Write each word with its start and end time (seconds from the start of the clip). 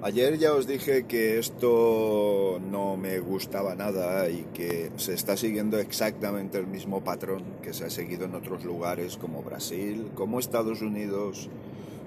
Ayer 0.00 0.38
ya 0.38 0.54
os 0.54 0.68
dije 0.68 1.06
que 1.06 1.40
esto 1.40 2.60
no 2.70 2.96
me 2.96 3.18
gustaba 3.18 3.74
nada 3.74 4.30
y 4.30 4.46
que 4.54 4.92
se 4.96 5.12
está 5.12 5.36
siguiendo 5.36 5.80
exactamente 5.80 6.56
el 6.56 6.68
mismo 6.68 7.02
patrón 7.02 7.42
que 7.62 7.72
se 7.72 7.84
ha 7.84 7.90
seguido 7.90 8.26
en 8.26 8.36
otros 8.36 8.64
lugares 8.64 9.16
como 9.16 9.42
Brasil, 9.42 10.12
como 10.14 10.38
Estados 10.38 10.82
Unidos, 10.82 11.50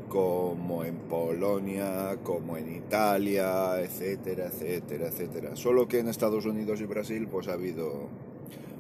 como 0.07 0.85
en 0.85 0.95
Polonia, 0.99 2.17
como 2.23 2.55
en 2.55 2.73
Italia, 2.73 3.81
etcétera, 3.81 4.45
etcétera, 4.48 5.08
etcétera. 5.08 5.55
Solo 5.58 5.89
que 5.89 5.99
en 5.99 6.08
Estados 6.08 6.45
Unidos 6.45 6.80
y 6.80 6.85
Brasil 6.85 7.27
pues 7.30 7.49
ha 7.49 7.53
habido 7.53 8.08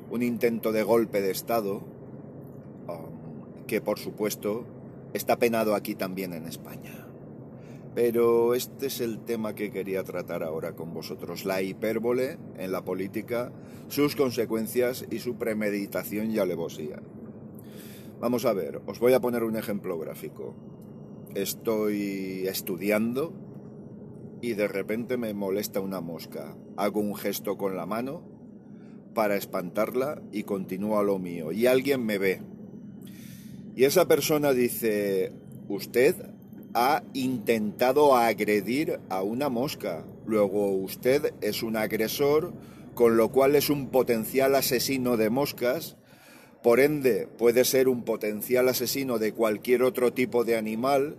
un 0.09 0.23
intento 0.23 0.71
de 0.71 0.83
golpe 0.83 1.19
de 1.19 1.31
Estado 1.31 1.81
um, 2.87 3.65
que 3.67 3.81
por 3.81 3.99
supuesto 3.99 4.63
está 5.13 5.35
penado 5.35 5.75
aquí 5.75 5.95
también 5.95 6.31
en 6.31 6.47
España. 6.47 7.10
Pero 7.93 8.53
este 8.53 8.87
es 8.87 9.01
el 9.01 9.19
tema 9.19 9.53
que 9.53 9.69
quería 9.69 10.03
tratar 10.03 10.43
ahora 10.43 10.73
con 10.75 10.93
vosotros, 10.93 11.43
la 11.43 11.61
hipérbole 11.61 12.37
en 12.57 12.71
la 12.71 12.85
política, 12.85 13.51
sus 13.89 14.15
consecuencias 14.15 15.05
y 15.11 15.19
su 15.19 15.35
premeditación 15.35 16.31
y 16.31 16.39
alevosía. 16.39 17.01
Vamos 18.21 18.45
a 18.45 18.53
ver, 18.53 18.81
os 18.85 18.99
voy 18.99 19.13
a 19.13 19.19
poner 19.19 19.43
un 19.43 19.57
ejemplo 19.57 19.99
gráfico. 19.99 20.55
Estoy 21.35 22.47
estudiando 22.47 23.33
y 24.41 24.53
de 24.53 24.67
repente 24.67 25.17
me 25.17 25.33
molesta 25.33 25.81
una 25.81 25.99
mosca. 25.99 26.55
Hago 26.77 27.01
un 27.01 27.15
gesto 27.15 27.57
con 27.57 27.75
la 27.75 27.85
mano 27.85 28.23
para 29.13 29.35
espantarla 29.35 30.21
y 30.31 30.43
continúo 30.43 31.03
lo 31.03 31.19
mío. 31.19 31.51
Y 31.51 31.67
alguien 31.67 32.05
me 32.05 32.17
ve. 32.17 32.41
Y 33.75 33.83
esa 33.83 34.07
persona 34.07 34.53
dice, 34.53 35.33
usted 35.67 36.15
ha 36.73 37.03
intentado 37.13 38.15
agredir 38.15 38.99
a 39.09 39.21
una 39.21 39.49
mosca. 39.49 40.05
Luego 40.25 40.71
usted 40.71 41.33
es 41.41 41.63
un 41.63 41.75
agresor, 41.77 42.53
con 42.93 43.17
lo 43.17 43.29
cual 43.29 43.55
es 43.55 43.69
un 43.69 43.89
potencial 43.89 44.55
asesino 44.55 45.17
de 45.17 45.29
moscas. 45.29 45.97
Por 46.63 46.79
ende, 46.79 47.27
puede 47.37 47.65
ser 47.65 47.87
un 47.87 48.03
potencial 48.03 48.69
asesino 48.69 49.17
de 49.17 49.33
cualquier 49.33 49.83
otro 49.83 50.13
tipo 50.13 50.43
de 50.43 50.57
animal. 50.57 51.17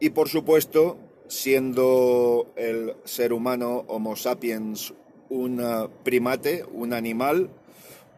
Y 0.00 0.10
por 0.10 0.28
supuesto, 0.28 0.98
siendo 1.28 2.52
el 2.56 2.94
ser 3.04 3.32
humano 3.32 3.84
Homo 3.88 4.16
sapiens 4.16 4.94
un 5.28 5.62
primate, 6.04 6.64
un 6.72 6.92
animal, 6.94 7.50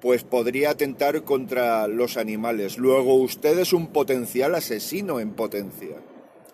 pues 0.01 0.25
podría 0.25 0.71
atentar 0.71 1.25
contra 1.25 1.89
los 1.89 2.17
animales. 2.17 2.79
Luego 2.79 3.15
usted 3.15 3.59
es 3.59 3.73
un 3.73 3.89
potencial 3.89 4.55
asesino 4.55 5.21
en 5.21 5.33
potencia. 5.33 5.97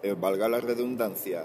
Eh, 0.06 0.14
valga 0.14 0.48
la 0.48 0.60
redundancia. 0.60 1.44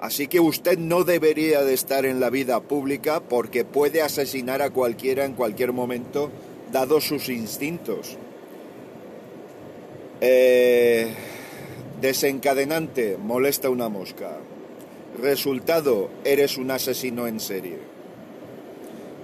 Así 0.00 0.26
que 0.26 0.40
usted 0.40 0.78
no 0.78 1.04
debería 1.04 1.62
de 1.62 1.74
estar 1.74 2.06
en 2.06 2.18
la 2.18 2.30
vida 2.30 2.60
pública 2.60 3.20
porque 3.20 3.66
puede 3.66 4.00
asesinar 4.00 4.62
a 4.62 4.70
cualquiera 4.70 5.26
en 5.26 5.34
cualquier 5.34 5.74
momento, 5.74 6.30
dado 6.72 7.02
sus 7.02 7.28
instintos. 7.28 8.16
Eh, 10.22 11.12
desencadenante, 12.00 13.18
molesta 13.18 13.68
una 13.68 13.90
mosca. 13.90 14.38
Resultado, 15.20 16.08
eres 16.24 16.56
un 16.56 16.70
asesino 16.70 17.26
en 17.26 17.38
serie. 17.38 17.76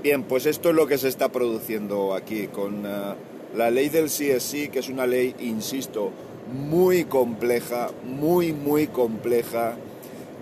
Bien, 0.02 0.22
pues 0.24 0.44
esto 0.44 0.68
es 0.68 0.74
lo 0.74 0.86
que 0.86 0.98
se 0.98 1.08
está 1.08 1.32
produciendo 1.32 2.14
aquí 2.14 2.48
con 2.48 2.84
eh, 2.84 3.14
la 3.54 3.70
ley 3.70 3.88
del 3.88 4.08
CSI, 4.08 4.68
que 4.68 4.80
es 4.80 4.90
una 4.90 5.06
ley, 5.06 5.34
insisto, 5.40 6.12
muy 6.52 7.04
compleja, 7.04 7.90
muy, 8.04 8.52
muy 8.52 8.86
compleja, 8.86 9.76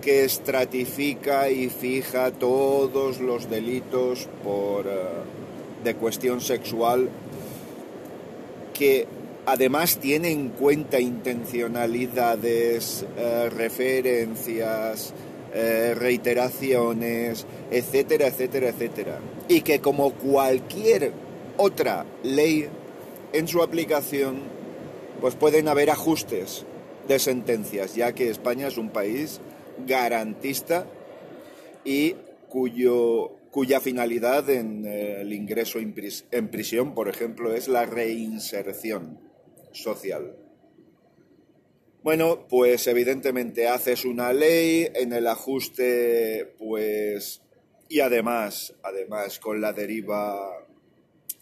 que 0.01 0.23
estratifica 0.23 1.49
y 1.49 1.69
fija 1.69 2.31
todos 2.31 3.19
los 3.19 3.49
delitos 3.49 4.27
por, 4.43 4.85
eh, 4.85 4.91
de 5.83 5.95
cuestión 5.95 6.41
sexual, 6.41 7.09
que 8.73 9.07
además 9.45 9.97
tiene 9.97 10.29
en 10.29 10.49
cuenta 10.49 10.99
intencionalidades, 10.99 13.05
eh, 13.17 13.49
referencias, 13.49 15.13
eh, 15.53 15.95
reiteraciones, 15.95 17.45
etcétera, 17.71 18.27
etcétera, 18.27 18.69
etcétera. 18.69 19.19
Y 19.47 19.61
que 19.61 19.79
como 19.79 20.11
cualquier 20.11 21.13
otra 21.57 22.05
ley 22.23 22.67
en 23.33 23.47
su 23.47 23.63
aplicación 23.63 24.54
pues 25.21 25.35
pueden 25.35 25.67
haber 25.67 25.89
ajustes 25.89 26.65
de 27.07 27.19
sentencias, 27.19 27.95
ya 27.95 28.13
que 28.13 28.29
España 28.29 28.67
es 28.67 28.77
un 28.77 28.89
país 28.89 29.39
garantista 29.85 30.87
y 31.83 32.15
cuyo, 32.49 33.37
cuya 33.51 33.79
finalidad 33.79 34.49
en 34.49 34.85
eh, 34.85 35.21
el 35.21 35.33
ingreso 35.33 35.79
en 35.79 36.49
prisión, 36.49 36.95
por 36.95 37.09
ejemplo, 37.09 37.53
es 37.53 37.67
la 37.67 37.85
reinserción 37.85 39.19
social. 39.71 40.35
Bueno, 42.05 42.47
pues 42.47 42.85
evidentemente 42.85 43.67
haces 43.67 44.05
una 44.05 44.31
ley 44.31 44.87
en 44.93 45.11
el 45.11 45.25
ajuste, 45.25 46.53
pues, 46.59 47.41
y 47.89 47.99
además, 47.99 48.75
además 48.83 49.39
con 49.39 49.59
la 49.59 49.73
deriva 49.73 50.67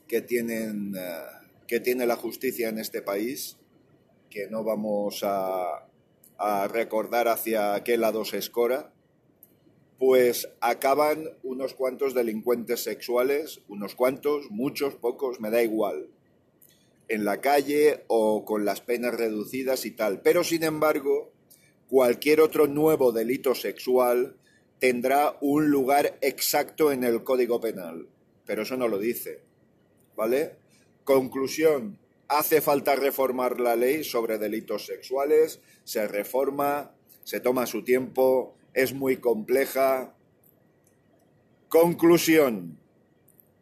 que 0.08 0.22
tienen, 0.22 0.96
eh, 0.98 1.20
que 1.68 1.82
tiene 1.82 2.06
la 2.06 2.16
justicia 2.16 2.70
en 2.70 2.80
este 2.80 3.02
país, 3.02 3.58
que 4.34 4.48
no 4.50 4.64
vamos 4.64 5.24
a, 5.24 5.88
recordar 6.70 7.30
hacia 7.30 7.82
qué 7.86 7.96
lado 7.98 8.26
se 8.26 8.38
escora, 8.38 8.92
pues 9.98 10.50
acaban 10.60 11.30
unos 11.42 11.74
cuantos 11.74 12.14
delincuentes 12.14 12.84
sexuales, 12.84 13.62
unos 13.70 13.96
cuantos, 13.96 14.52
muchos, 14.52 14.96
pocos, 14.96 15.40
me 15.40 15.52
da 15.52 15.64
igual, 15.64 16.10
en 17.08 17.24
la 17.24 17.40
calle 17.40 18.04
o 18.08 18.44
con 18.44 18.66
las 18.66 18.82
penas 18.82 19.14
reducidas 19.14 19.86
y 19.86 19.92
tal. 19.92 20.20
Pero 20.20 20.44
sin 20.44 20.64
embargo, 20.64 21.32
cualquier 21.88 22.42
otro 22.42 22.68
nuevo 22.68 23.14
delito 23.14 23.56
sexual 23.56 24.36
tendrá 24.80 25.38
un 25.40 25.70
lugar 25.70 26.18
exacto 26.20 26.92
en 26.92 27.06
el 27.06 27.24
Código 27.24 27.62
Penal. 27.62 28.10
Pero 28.46 28.64
eso 28.64 28.76
no 28.76 28.90
lo 28.90 29.00
dice. 29.00 29.40
¿Vale? 30.18 30.58
Conclusión, 31.06 32.00
hace 32.28 32.62
falta 32.62 32.96
reformar 32.96 33.60
la 33.60 33.76
ley 33.76 34.04
sobre 34.04 34.38
delitos 34.38 34.86
sexuales, 34.86 35.60
se 35.84 36.08
reforma, 36.08 36.92
se 37.24 37.40
toma 37.40 37.66
su 37.66 37.84
tiempo, 37.84 38.56
es 38.74 38.94
muy 38.94 39.18
compleja. 39.18 40.16
Conclusión. 41.70 42.78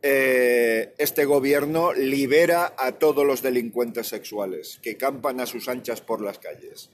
Eh, 0.03 0.93
este 0.97 1.25
gobierno 1.25 1.93
libera 1.93 2.73
a 2.77 2.93
todos 2.93 3.25
los 3.25 3.43
delincuentes 3.43 4.07
sexuales 4.07 4.79
que 4.81 4.97
campan 4.97 5.39
a 5.39 5.45
sus 5.45 5.67
anchas 5.67 6.01
por 6.01 6.21
las 6.21 6.39
calles. 6.39 6.89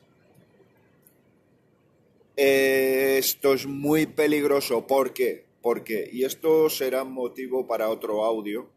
Eh, 2.35 3.15
esto 3.17 3.53
es 3.53 3.65
muy 3.65 4.05
peligroso. 4.05 4.85
¿Por 4.85 5.13
qué? 5.13 5.45
Porque, 5.61 6.09
y 6.11 6.23
esto 6.25 6.69
será 6.69 7.03
motivo 7.03 7.65
para 7.65 7.89
otro 7.89 8.23
audio, 8.25 8.69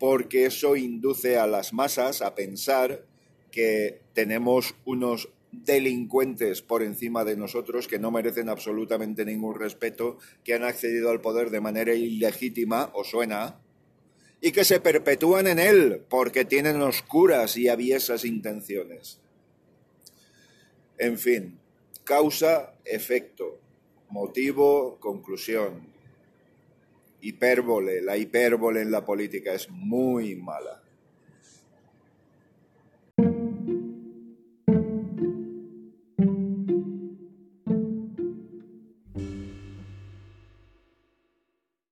porque 0.00 0.46
eso 0.46 0.76
induce 0.76 1.36
a 1.36 1.46
las 1.46 1.74
masas 1.74 2.22
a 2.22 2.34
pensar 2.34 3.04
que 3.52 4.00
tenemos 4.14 4.74
unos 4.86 5.28
delincuentes 5.52 6.62
por 6.62 6.82
encima 6.82 7.22
de 7.26 7.36
nosotros 7.36 7.86
que 7.86 7.98
no 7.98 8.10
merecen 8.10 8.48
absolutamente 8.48 9.26
ningún 9.26 9.56
respeto, 9.56 10.16
que 10.42 10.54
han 10.54 10.64
accedido 10.64 11.10
al 11.10 11.20
poder 11.20 11.50
de 11.50 11.60
manera 11.60 11.92
ilegítima, 11.92 12.90
o 12.94 13.04
suena, 13.04 13.60
y 14.40 14.52
que 14.52 14.64
se 14.64 14.80
perpetúan 14.80 15.46
en 15.46 15.58
él 15.58 16.02
porque 16.08 16.46
tienen 16.46 16.80
oscuras 16.80 17.58
y 17.58 17.68
aviesas 17.68 18.24
intenciones. 18.24 19.20
En 20.96 21.18
fin, 21.18 21.58
causa, 22.04 22.72
efecto, 22.86 23.60
motivo, 24.08 24.96
conclusión 24.98 25.99
hipérbole, 27.22 28.00
la 28.02 28.16
hipérbole 28.16 28.82
en 28.82 28.90
la 28.90 29.04
política 29.04 29.52
es 29.54 29.68
muy 29.70 30.36
mala. 30.36 30.82